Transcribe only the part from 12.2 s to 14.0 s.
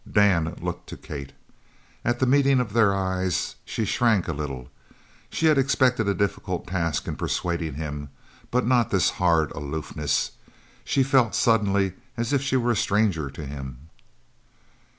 if she were a stranger to him.